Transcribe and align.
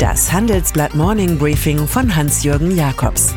Das 0.00 0.32
Handelsblatt 0.32 0.94
Morning 0.94 1.36
Briefing 1.36 1.86
von 1.86 2.16
Hans-Jürgen 2.16 2.74
Jakobs. 2.74 3.34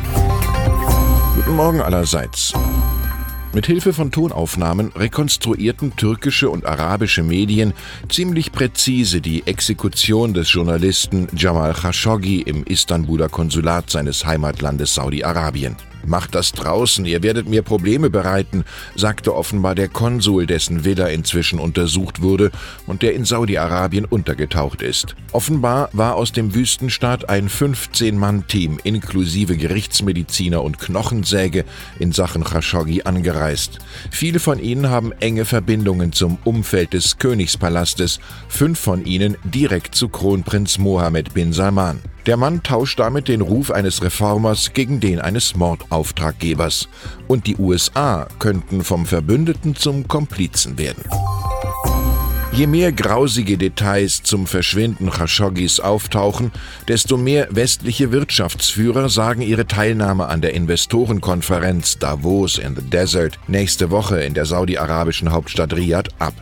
Guten 1.36 1.56
Morgen 1.56 1.82
allerseits. 1.82 2.54
Mit 3.52 3.66
Hilfe 3.66 3.92
von 3.92 4.10
Tonaufnahmen 4.10 4.90
rekonstruierten 4.96 5.94
türkische 5.94 6.48
und 6.48 6.64
arabische 6.64 7.22
Medien 7.22 7.74
ziemlich 8.08 8.50
präzise 8.50 9.20
die 9.20 9.46
Exekution 9.46 10.32
des 10.32 10.50
Journalisten 10.50 11.28
Jamal 11.36 11.74
Khashoggi 11.74 12.40
im 12.40 12.64
Istanbuler 12.64 13.28
Konsulat 13.28 13.90
seines 13.90 14.24
Heimatlandes 14.24 14.94
Saudi-Arabien. 14.94 15.76
Macht 16.06 16.34
das 16.34 16.52
draußen, 16.52 17.04
ihr 17.04 17.22
werdet 17.22 17.48
mir 17.48 17.62
Probleme 17.62 18.10
bereiten, 18.10 18.64
sagte 18.94 19.34
offenbar 19.34 19.74
der 19.74 19.88
Konsul, 19.88 20.46
dessen 20.46 20.84
Villa 20.84 21.06
inzwischen 21.06 21.58
untersucht 21.58 22.22
wurde 22.22 22.50
und 22.86 23.02
der 23.02 23.14
in 23.14 23.24
Saudi-Arabien 23.24 24.04
untergetaucht 24.04 24.82
ist. 24.82 25.16
Offenbar 25.32 25.88
war 25.92 26.16
aus 26.16 26.32
dem 26.32 26.54
Wüstenstaat 26.54 27.28
ein 27.28 27.48
15-Mann-Team 27.48 28.78
inklusive 28.84 29.56
Gerichtsmediziner 29.56 30.62
und 30.62 30.78
Knochensäge 30.78 31.64
in 31.98 32.12
Sachen 32.12 32.44
Khashoggi 32.44 33.02
angereist. 33.02 33.78
Viele 34.10 34.40
von 34.40 34.58
ihnen 34.58 34.90
haben 34.90 35.12
enge 35.12 35.44
Verbindungen 35.44 36.12
zum 36.12 36.38
Umfeld 36.44 36.92
des 36.92 37.18
Königspalastes, 37.18 38.20
fünf 38.48 38.78
von 38.78 39.04
ihnen 39.04 39.36
direkt 39.44 39.94
zu 39.94 40.08
Kronprinz 40.08 40.78
Mohammed 40.78 41.34
bin 41.34 41.52
Salman. 41.52 42.00
Der 42.26 42.38
Mann 42.38 42.62
tauscht 42.62 43.00
damit 43.00 43.28
den 43.28 43.42
Ruf 43.42 43.70
eines 43.70 44.02
Reformers 44.02 44.72
gegen 44.72 44.98
den 44.98 45.20
eines 45.20 45.56
Mordauftraggebers. 45.56 46.88
Und 47.28 47.46
die 47.46 47.56
USA 47.56 48.26
könnten 48.38 48.82
vom 48.82 49.04
Verbündeten 49.04 49.76
zum 49.76 50.08
Komplizen 50.08 50.78
werden. 50.78 51.04
Je 52.56 52.68
mehr 52.68 52.92
grausige 52.92 53.58
Details 53.58 54.22
zum 54.22 54.46
Verschwinden 54.46 55.10
Khashoggis 55.10 55.80
auftauchen, 55.80 56.52
desto 56.86 57.16
mehr 57.16 57.48
westliche 57.50 58.12
Wirtschaftsführer 58.12 59.08
sagen 59.08 59.42
ihre 59.42 59.66
Teilnahme 59.66 60.28
an 60.28 60.40
der 60.40 60.54
Investorenkonferenz 60.54 61.98
Davos 61.98 62.58
in 62.58 62.76
the 62.76 62.82
Desert 62.82 63.40
nächste 63.48 63.90
Woche 63.90 64.22
in 64.22 64.34
der 64.34 64.46
saudi-arabischen 64.46 65.32
Hauptstadt 65.32 65.74
Riyadh 65.74 66.10
ab. 66.20 66.34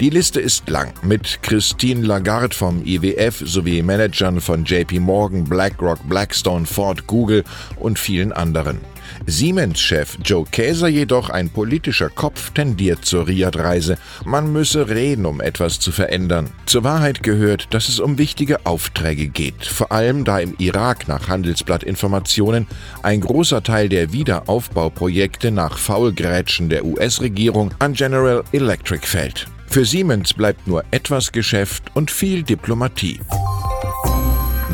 Die 0.00 0.10
Liste 0.10 0.40
ist 0.40 0.68
lang 0.68 0.92
mit 1.02 1.40
Christine 1.44 2.04
Lagarde 2.04 2.56
vom 2.56 2.84
IWF 2.84 3.40
sowie 3.46 3.82
Managern 3.82 4.40
von 4.40 4.64
JP 4.64 4.98
Morgan, 4.98 5.44
BlackRock, 5.44 6.00
Blackstone, 6.08 6.66
Ford, 6.66 7.06
Google 7.06 7.44
und 7.76 7.96
vielen 7.96 8.32
anderen. 8.32 8.80
Siemens-Chef 9.26 10.18
Joe 10.24 10.44
Käser 10.50 10.88
jedoch, 10.88 11.30
ein 11.30 11.50
politischer 11.50 12.08
Kopf, 12.08 12.50
tendiert 12.50 13.04
zur 13.04 13.26
Riyadh-Reise. 13.26 13.98
Man 14.24 14.52
müsse 14.52 14.88
reden, 14.88 15.26
um 15.26 15.40
etwas 15.40 15.80
zu 15.80 15.92
verändern. 15.92 16.50
Zur 16.66 16.84
Wahrheit 16.84 17.22
gehört, 17.22 17.72
dass 17.74 17.88
es 17.88 18.00
um 18.00 18.18
wichtige 18.18 18.66
Aufträge 18.66 19.28
geht, 19.28 19.66
vor 19.66 19.92
allem 19.92 20.24
da 20.24 20.38
im 20.38 20.54
Irak 20.58 21.08
nach 21.08 21.28
Handelsblattinformationen 21.28 22.66
ein 23.02 23.20
großer 23.20 23.62
Teil 23.62 23.88
der 23.88 24.12
Wiederaufbauprojekte 24.12 25.50
nach 25.50 25.78
Faulgrätschen 25.78 26.68
der 26.68 26.84
US-Regierung 26.84 27.72
an 27.78 27.94
General 27.94 28.44
Electric 28.52 29.06
fällt. 29.06 29.46
Für 29.66 29.84
Siemens 29.84 30.34
bleibt 30.34 30.66
nur 30.66 30.84
etwas 30.90 31.30
Geschäft 31.30 31.84
und 31.94 32.10
viel 32.10 32.42
Diplomatie. 32.42 33.20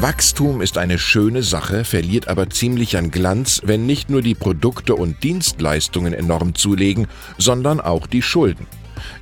Wachstum 0.08 0.62
ist 0.62 0.78
eine 0.78 1.00
schöne 1.00 1.42
Sache, 1.42 1.82
verliert 1.82 2.28
aber 2.28 2.48
ziemlich 2.48 2.96
an 2.96 3.10
Glanz, 3.10 3.60
wenn 3.64 3.86
nicht 3.86 4.08
nur 4.08 4.22
die 4.22 4.36
Produkte 4.36 4.94
und 4.94 5.24
Dienstleistungen 5.24 6.14
enorm 6.14 6.54
zulegen, 6.54 7.08
sondern 7.38 7.80
auch 7.80 8.06
die 8.06 8.22
Schulden. 8.22 8.68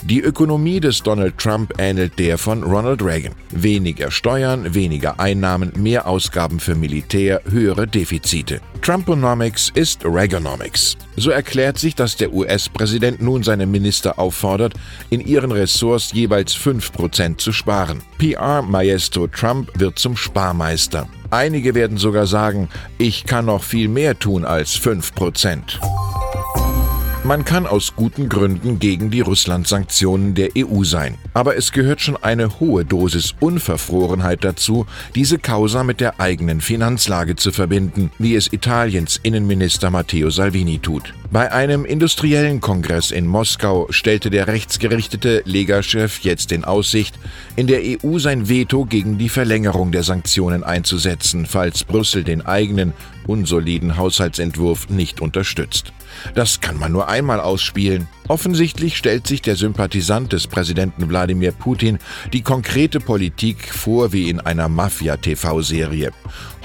Die 0.02 0.20
Ökonomie 0.20 0.80
des 0.80 1.02
Donald 1.02 1.38
Trump 1.38 1.74
ähnelt 1.78 2.18
der 2.18 2.38
von 2.38 2.62
Ronald 2.62 3.02
Reagan. 3.02 3.32
Weniger 3.50 4.10
Steuern, 4.10 4.74
weniger 4.74 5.18
Einnahmen, 5.18 5.72
mehr 5.76 6.06
Ausgaben 6.06 6.60
für 6.60 6.74
Militär, 6.74 7.40
höhere 7.48 7.86
Defizite. 7.86 8.60
Trumponomics 8.82 9.70
ist 9.74 10.04
Reaganomics. 10.04 10.96
So 11.16 11.30
erklärt 11.30 11.78
sich, 11.78 11.94
dass 11.94 12.16
der 12.16 12.32
US-Präsident 12.32 13.22
nun 13.22 13.42
seine 13.42 13.66
Minister 13.66 14.18
auffordert, 14.18 14.74
in 15.10 15.20
ihren 15.20 15.52
Ressorts 15.52 16.12
jeweils 16.12 16.54
5% 16.54 17.38
zu 17.38 17.52
sparen. 17.52 18.02
PR-Maestro 18.18 19.28
Trump 19.28 19.70
wird 19.78 19.98
zum 19.98 20.16
Sparmeister. 20.16 21.08
Einige 21.30 21.74
werden 21.74 21.96
sogar 21.96 22.26
sagen, 22.26 22.68
ich 22.98 23.24
kann 23.24 23.46
noch 23.46 23.62
viel 23.62 23.88
mehr 23.88 24.18
tun 24.18 24.44
als 24.44 24.78
5%. 24.78 26.03
Man 27.26 27.46
kann 27.46 27.66
aus 27.66 27.96
guten 27.96 28.28
Gründen 28.28 28.78
gegen 28.78 29.10
die 29.10 29.22
Russland-Sanktionen 29.22 30.34
der 30.34 30.50
EU 30.58 30.84
sein. 30.84 31.16
Aber 31.32 31.56
es 31.56 31.72
gehört 31.72 32.02
schon 32.02 32.22
eine 32.22 32.60
hohe 32.60 32.84
Dosis 32.84 33.34
Unverfrorenheit 33.40 34.44
dazu, 34.44 34.84
diese 35.14 35.38
Causa 35.38 35.84
mit 35.84 36.02
der 36.02 36.20
eigenen 36.20 36.60
Finanzlage 36.60 37.34
zu 37.34 37.50
verbinden, 37.50 38.10
wie 38.18 38.34
es 38.34 38.52
Italiens 38.52 39.18
Innenminister 39.22 39.88
Matteo 39.88 40.28
Salvini 40.28 40.80
tut. 40.80 41.14
Bei 41.30 41.50
einem 41.50 41.86
industriellen 41.86 42.60
Kongress 42.60 43.10
in 43.10 43.26
Moskau 43.26 43.86
stellte 43.88 44.28
der 44.28 44.46
rechtsgerichtete 44.46 45.40
Lega-Chef 45.46 46.18
jetzt 46.20 46.52
in 46.52 46.66
Aussicht, 46.66 47.18
in 47.56 47.66
der 47.66 47.80
EU 47.80 48.18
sein 48.18 48.50
Veto 48.50 48.84
gegen 48.84 49.16
die 49.16 49.30
Verlängerung 49.30 49.92
der 49.92 50.02
Sanktionen 50.02 50.62
einzusetzen, 50.62 51.46
falls 51.46 51.84
Brüssel 51.84 52.22
den 52.22 52.44
eigenen 52.44 52.92
unsoliden 53.26 53.96
Haushaltsentwurf 53.96 54.90
nicht 54.90 55.22
unterstützt. 55.22 55.94
Das 56.34 56.60
kann 56.60 56.78
man 56.78 56.92
nur 56.92 57.08
einmal 57.08 57.40
ausspielen. 57.40 58.08
Offensichtlich 58.28 58.96
stellt 58.96 59.26
sich 59.26 59.42
der 59.42 59.56
Sympathisant 59.56 60.32
des 60.32 60.46
Präsidenten 60.46 61.10
Wladimir 61.10 61.52
Putin 61.52 61.98
die 62.32 62.42
konkrete 62.42 62.98
Politik 63.00 63.72
vor 63.72 64.12
wie 64.12 64.30
in 64.30 64.40
einer 64.40 64.68
Mafia-TV-Serie. 64.68 66.10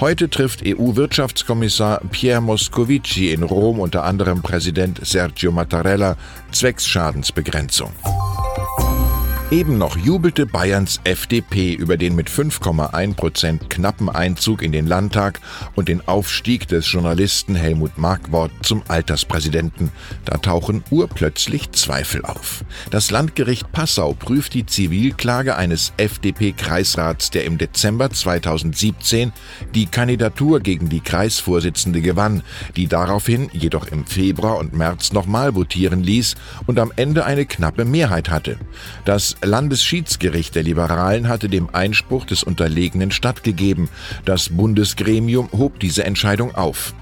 Heute 0.00 0.30
trifft 0.30 0.62
EU-Wirtschaftskommissar 0.64 2.00
Pierre 2.10 2.40
Moscovici 2.40 3.30
in 3.30 3.42
Rom 3.42 3.78
unter 3.78 4.04
anderem 4.04 4.40
Präsident 4.40 5.04
Sergio 5.06 5.52
Mattarella 5.52 6.16
zwecks 6.50 6.86
Schadensbegrenzung. 6.86 7.92
Eben 9.50 9.78
noch 9.78 9.96
jubelte 9.96 10.46
Bayerns 10.46 11.00
FDP 11.02 11.72
über 11.72 11.96
den 11.96 12.14
mit 12.14 12.30
5,1 12.30 13.16
Prozent 13.16 13.68
knappen 13.68 14.08
Einzug 14.08 14.62
in 14.62 14.70
den 14.70 14.86
Landtag 14.86 15.40
und 15.74 15.88
den 15.88 16.06
Aufstieg 16.06 16.68
des 16.68 16.90
Journalisten 16.92 17.56
Helmut 17.56 17.98
Markwort 17.98 18.52
zum 18.62 18.84
Alterspräsidenten. 18.86 19.90
Da 20.24 20.36
tauchen 20.36 20.84
urplötzlich 20.90 21.72
Zweifel 21.72 22.24
auf. 22.24 22.64
Das 22.92 23.10
Landgericht 23.10 23.72
Passau 23.72 24.12
prüft 24.12 24.54
die 24.54 24.66
Zivilklage 24.66 25.56
eines 25.56 25.94
FDP-Kreisrats, 25.96 27.30
der 27.30 27.44
im 27.44 27.58
Dezember 27.58 28.08
2017 28.08 29.32
die 29.74 29.86
Kandidatur 29.86 30.60
gegen 30.60 30.88
die 30.88 31.00
Kreisvorsitzende 31.00 32.02
gewann, 32.02 32.44
die 32.76 32.86
daraufhin 32.86 33.50
jedoch 33.52 33.88
im 33.88 34.06
Februar 34.06 34.58
und 34.58 34.74
März 34.74 35.12
nochmal 35.12 35.56
votieren 35.56 36.04
ließ 36.04 36.36
und 36.68 36.78
am 36.78 36.92
Ende 36.94 37.24
eine 37.24 37.46
knappe 37.46 37.84
Mehrheit 37.84 38.30
hatte. 38.30 38.56
Das 39.04 39.39
Landesschiedsgericht 39.42 40.54
der 40.54 40.62
Liberalen 40.62 41.28
hatte 41.28 41.48
dem 41.48 41.68
Einspruch 41.72 42.26
des 42.26 42.42
Unterlegenen 42.42 43.10
stattgegeben. 43.10 43.88
Das 44.24 44.50
Bundesgremium 44.50 45.50
hob 45.52 45.80
diese 45.80 46.04
Entscheidung 46.04 46.54
auf. 46.54 46.94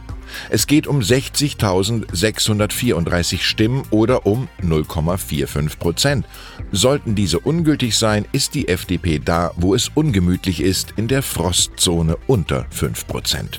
Es 0.51 0.67
geht 0.67 0.87
um 0.87 1.01
60.634 1.01 3.41
Stimmen 3.41 3.85
oder 3.91 4.27
um 4.27 4.49
0,45 4.63 5.79
Prozent. 5.79 6.27
Sollten 6.73 7.15
diese 7.15 7.39
ungültig 7.39 7.97
sein, 7.97 8.27
ist 8.33 8.55
die 8.55 8.69
FDP 8.69 9.21
da, 9.25 9.53
wo 9.57 9.75
es 9.75 9.91
ungemütlich 9.95 10.61
ist, 10.61 10.93
in 10.97 11.09
der 11.09 11.23
Frostzone 11.23 12.19
unter 12.27 12.67
5 12.71 13.07
Prozent. 13.07 13.59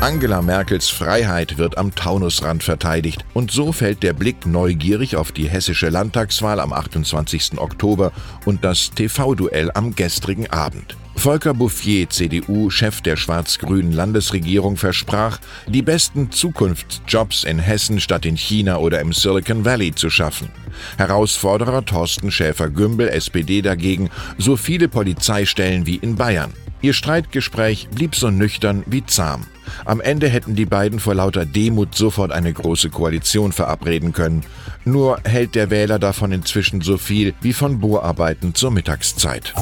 Angela 0.00 0.42
Merkels 0.42 0.90
Freiheit 0.90 1.56
wird 1.56 1.78
am 1.78 1.94
Taunusrand 1.94 2.62
verteidigt 2.62 3.24
und 3.32 3.50
so 3.50 3.72
fällt 3.72 4.02
der 4.02 4.12
Blick 4.12 4.44
neugierig 4.44 5.16
auf 5.16 5.32
die 5.32 5.48
hessische 5.48 5.88
Landtagswahl 5.88 6.60
am 6.60 6.74
28. 6.74 7.58
Oktober 7.58 8.12
und 8.44 8.62
das 8.62 8.90
TV-Duell 8.90 9.70
am 9.72 9.94
gestrigen 9.94 10.50
Abend. 10.50 10.96
Volker 11.16 11.54
Bouffier, 11.54 12.10
CDU, 12.10 12.68
Chef 12.68 13.00
der 13.00 13.16
schwarz-grünen 13.16 13.92
Landesregierung, 13.92 14.76
versprach, 14.76 15.38
die 15.66 15.82
besten 15.82 16.30
Zukunftsjobs 16.30 17.44
in 17.44 17.58
Hessen 17.58 17.98
statt 17.98 18.26
in 18.26 18.36
China 18.36 18.76
oder 18.76 19.00
im 19.00 19.14
Silicon 19.14 19.64
Valley 19.64 19.94
zu 19.94 20.10
schaffen. 20.10 20.50
Herausforderer 20.98 21.86
Thorsten 21.86 22.30
Schäfer-Gümbel, 22.30 23.08
SPD 23.08 23.62
dagegen, 23.62 24.10
so 24.36 24.56
viele 24.56 24.88
Polizeistellen 24.88 25.86
wie 25.86 25.96
in 25.96 26.16
Bayern. 26.16 26.52
Ihr 26.86 26.92
Streitgespräch 26.92 27.88
blieb 27.88 28.14
so 28.14 28.30
nüchtern 28.30 28.84
wie 28.86 29.04
zahm. 29.04 29.44
Am 29.84 30.00
Ende 30.00 30.28
hätten 30.28 30.54
die 30.54 30.66
beiden 30.66 31.00
vor 31.00 31.16
lauter 31.16 31.44
Demut 31.44 31.96
sofort 31.96 32.30
eine 32.30 32.52
große 32.52 32.90
Koalition 32.90 33.50
verabreden 33.50 34.12
können. 34.12 34.44
Nur 34.84 35.18
hält 35.24 35.56
der 35.56 35.70
Wähler 35.70 35.98
davon 35.98 36.30
inzwischen 36.30 36.82
so 36.82 36.96
viel 36.96 37.34
wie 37.40 37.52
von 37.52 37.80
Bohrarbeiten 37.80 38.54
zur 38.54 38.70
Mittagszeit. 38.70 39.52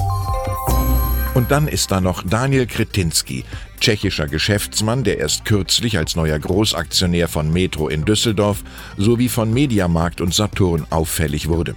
Und 1.32 1.50
dann 1.50 1.66
ist 1.66 1.90
da 1.92 2.02
noch 2.02 2.22
Daniel 2.28 2.66
Kretinski, 2.66 3.46
tschechischer 3.80 4.26
Geschäftsmann, 4.26 5.02
der 5.02 5.16
erst 5.18 5.46
kürzlich 5.46 5.96
als 5.96 6.16
neuer 6.16 6.38
Großaktionär 6.38 7.28
von 7.28 7.50
Metro 7.50 7.88
in 7.88 8.04
Düsseldorf 8.04 8.62
sowie 8.98 9.30
von 9.30 9.50
Mediamarkt 9.50 10.20
und 10.20 10.34
Saturn 10.34 10.86
auffällig 10.90 11.48
wurde. 11.48 11.74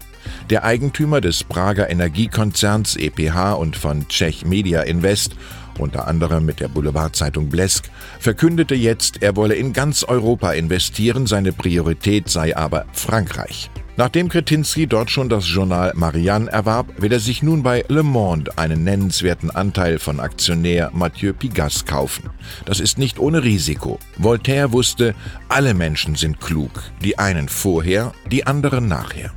Der 0.50 0.64
Eigentümer 0.64 1.22
des 1.22 1.44
Prager 1.44 1.90
Energiekonzerns 1.90 2.96
EPH 2.96 3.54
und 3.54 3.76
von 3.76 4.08
Czech 4.08 4.46
Media 4.46 4.82
Invest 4.82 5.36
unter 5.80 6.08
anderem 6.08 6.46
mit 6.46 6.60
der 6.60 6.68
Boulevardzeitung 6.68 7.50
Blesk, 7.50 7.90
verkündete 8.20 8.76
jetzt, 8.76 9.22
er 9.22 9.36
wolle 9.36 9.56
in 9.56 9.74
ganz 9.74 10.04
Europa 10.04 10.52
investieren, 10.54 11.28
seine 11.28 11.52
Priorität 11.52 12.30
sei 12.30 12.56
aber 12.56 12.86
Frankreich. 12.94 13.70
Nachdem 14.00 14.30
Kretinsky 14.30 14.86
dort 14.86 15.10
schon 15.10 15.28
das 15.28 15.48
Journal 15.48 15.92
Marianne 15.96 16.52
erwarb, 16.52 17.02
will 17.02 17.12
er 17.12 17.20
sich 17.20 17.42
nun 17.42 17.64
bei 17.64 17.84
Le 17.88 18.04
Monde 18.04 18.56
einen 18.56 18.84
nennenswerten 18.84 19.50
Anteil 19.50 19.98
von 19.98 20.20
Aktionär 20.20 20.92
Mathieu 20.94 21.34
Pigasse 21.34 21.84
kaufen. 21.84 22.30
Das 22.66 22.80
ist 22.80 23.00
nicht 23.00 23.18
ohne 23.18 23.44
Risiko. 23.44 23.98
Voltaire 24.20 24.72
wusste, 24.72 25.16
alle 25.50 25.74
Menschen 25.74 26.14
sind 26.14 26.40
klug, 26.40 26.70
die 27.04 27.18
einen 27.18 27.50
vorher, 27.50 28.12
die 28.30 28.46
anderen 28.46 28.88
nachher. 28.88 29.32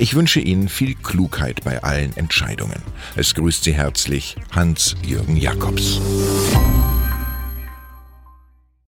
Ich 0.00 0.14
wünsche 0.14 0.38
Ihnen 0.38 0.68
viel 0.68 0.94
Klugheit 0.94 1.64
bei 1.64 1.82
allen 1.82 2.16
Entscheidungen. 2.16 2.82
Es 3.16 3.34
grüßt 3.34 3.64
Sie 3.64 3.74
herzlich 3.74 4.36
Hans-Jürgen 4.52 5.36
Jakobs. 5.36 6.00